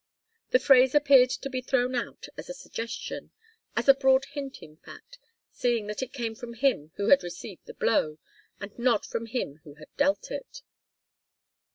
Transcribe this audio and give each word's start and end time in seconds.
The 0.49 0.57
phrase 0.57 0.95
appeared 0.95 1.29
to 1.29 1.47
be 1.47 1.61
thrown 1.61 1.93
out 1.93 2.25
as 2.35 2.49
a 2.49 2.55
suggestion 2.55 3.29
as 3.75 3.87
a 3.87 3.93
very 3.93 4.01
broad 4.01 4.25
hint, 4.33 4.63
in 4.63 4.77
fact, 4.77 5.19
seeing 5.51 5.85
that 5.85 6.01
it 6.01 6.11
came 6.11 6.33
from 6.33 6.55
him 6.55 6.91
who 6.95 7.09
had 7.09 7.21
received 7.21 7.67
the 7.67 7.75
blow, 7.75 8.17
and 8.59 8.75
not 8.79 9.05
from 9.05 9.27
him 9.27 9.61
who 9.63 9.75
had 9.75 9.95
dealt 9.97 10.31
it. 10.31 10.63